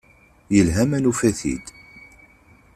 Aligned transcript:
Yelha 0.55 0.83
ma 0.89 0.97
nufa-t-id. 0.99 1.65